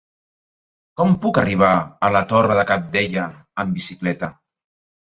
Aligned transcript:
Com 1.01 1.13
puc 1.25 1.37
arribar 1.43 1.71
a 2.09 2.11
la 2.17 2.25
Torre 2.35 2.59
de 2.63 2.67
Cabdella 2.73 3.31
amb 3.67 3.81
bicicleta? 3.81 4.35